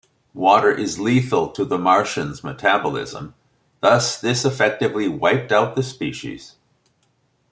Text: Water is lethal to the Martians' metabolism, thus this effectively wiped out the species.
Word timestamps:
Water 0.33 0.71
is 0.71 0.99
lethal 0.99 1.49
to 1.49 1.63
the 1.63 1.77
Martians' 1.77 2.43
metabolism, 2.43 3.35
thus 3.81 4.19
this 4.19 4.43
effectively 4.43 5.07
wiped 5.07 5.51
out 5.51 5.75
the 5.75 5.83
species. 5.83 6.55